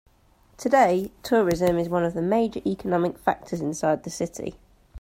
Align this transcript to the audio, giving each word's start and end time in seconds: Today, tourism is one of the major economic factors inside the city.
Today, 0.57 1.11
tourism 1.21 1.77
is 1.77 1.87
one 1.87 2.03
of 2.03 2.15
the 2.15 2.23
major 2.23 2.59
economic 2.65 3.19
factors 3.19 3.61
inside 3.61 4.01
the 4.01 4.09
city. 4.09 4.55